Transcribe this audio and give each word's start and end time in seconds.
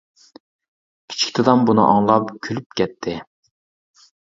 كىچىك 1.11 1.35
دادام 1.41 1.61
بۇنى 1.69 1.85
ئاڭلاپ 1.91 2.33
كۈلۈپ 2.49 2.75
كەتتى. 2.83 3.17